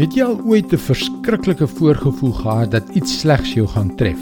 [0.00, 4.20] Het jy al ooit 'n verskriklike voorgevoel gehad dat iets slegs jou gaan tref?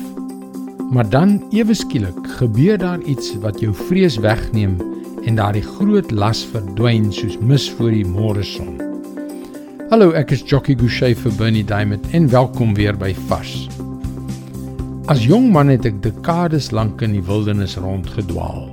[0.90, 4.75] Maar dan ewe skielik gebeur daar iets wat jou vrees wegneem
[5.25, 8.75] en daardie groot las verdwyn soos mis voor die môre son.
[9.91, 13.69] Hallo, ek is Jockey Gouchee vir Bernie Diamond en welkom weer by Vars.
[15.06, 18.66] As jong man het ek dekades lank in die wildernis rondgedwaal.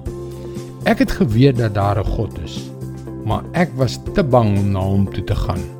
[0.84, 2.64] Ek het geweet dat daar 'n God is,
[3.26, 5.75] maar ek was te bang om na hom toe te gaan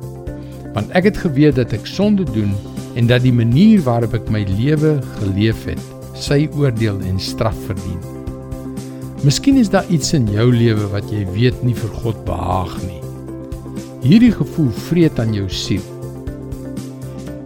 [0.76, 2.52] want ek het geweet dat ek sonde doen
[3.00, 5.80] en dat die manier waarop ek my lewe geleef het,
[6.16, 8.00] sy oordeel en straf verdien.
[9.24, 13.00] Miskien is daar iets in jou lewe wat jy weet nie vir God behaag nie.
[14.04, 15.84] Hierdie gevoel vreet aan jou siel.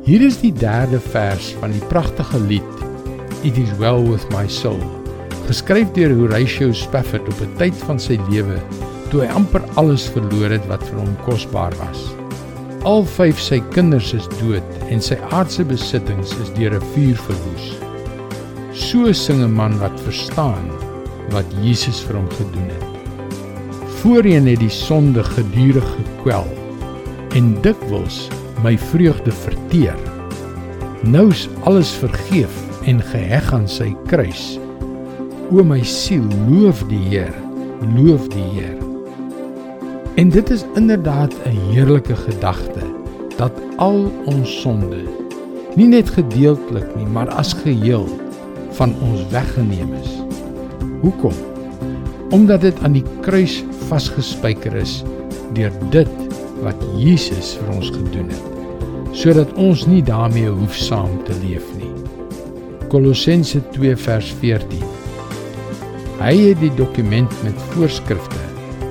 [0.05, 2.67] Hier is die derde vers van die pragtige lied
[3.47, 4.83] It is well with my soul,
[5.47, 8.61] geskryf deur Horatio Spafford op 'n tyd van sy lewe
[9.09, 12.20] toe hy amper alles verloor het wat vir hom kosbaar was.
[12.89, 17.67] Al vyf sy kinders is dood en sy aardse besittings is deur 'n vuur verwoes.
[18.73, 20.71] So sing 'n man wat verstaan
[21.29, 22.89] wat Jesus vir hom gedoen het.
[24.01, 26.49] Voorheen het die sonde gedurig gekwel
[27.37, 28.31] en dikwels
[28.65, 29.99] my vreugde verteer.
[31.03, 32.55] Nou is alles vergeef
[32.87, 34.59] en geheg aan sy kruis.
[35.53, 37.35] O my siel, loof die Heer,
[37.97, 38.90] loof die Heer.
[40.21, 42.81] En dit is inderdaad 'n heerlike gedagte
[43.37, 45.03] dat al ons sonde
[45.75, 48.09] nie net gedeeltelik nie, maar as geheel
[48.71, 50.11] van ons weggeneem is.
[51.01, 51.33] Hoekom?
[52.31, 55.05] Omdat dit aan die kruis vasgespijker is
[55.53, 56.13] deur dit
[56.63, 58.47] wat Jesus vir ons gedoen het,
[59.11, 61.93] sodat ons nie daarmee hoef saam te leef nie.
[62.89, 64.85] Kolossense 2 vers 14.
[66.21, 68.50] Hy het die dokument met voorskrifte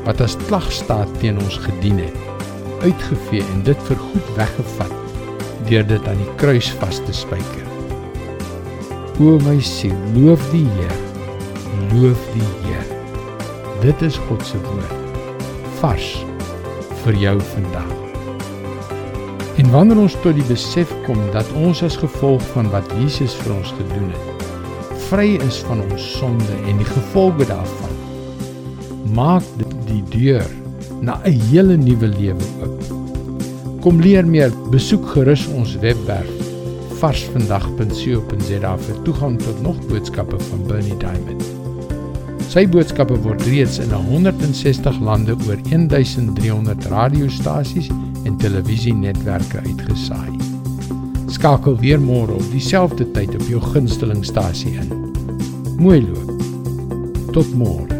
[0.10, 2.16] wat as klagstaat teen ons gedien het,
[2.82, 4.96] uitgevee en dit vir goed weggevat
[5.70, 7.68] deur dit aan die kruis vas te spyker.
[9.22, 10.96] O my siel, loof die Heer.
[11.92, 12.88] Loof die Heer.
[13.84, 14.96] Dit is God se woord.
[15.82, 16.08] Vars
[17.04, 17.92] vir jou vandag.
[19.60, 23.58] En wanneer ons tot die besef kom dat ons as gevolg van wat Jesus vir
[23.60, 24.48] ons gedoen het,
[25.12, 27.96] vry is van ons sonde en die gevolge daarvan,
[29.16, 30.48] maak dit die deur
[31.02, 32.84] na 'n hele nuwe lewe oop.
[33.82, 36.40] Kom leer meer, besoek gerus ons webwerf
[37.00, 41.44] varsvandag.co.za vir toegang tot nog boodskappe van Bernie Diamond.
[42.50, 47.92] Sy boodskappe word reeds in 160 lande oor 1300 radiostasies
[48.26, 50.34] en televisienetwerke uitgesaai.
[51.30, 54.92] Skakel weer môre op dieselfde tyd op jou gunstelingstasie in.
[55.80, 56.36] Mooi loop.
[57.38, 57.99] Tot môre.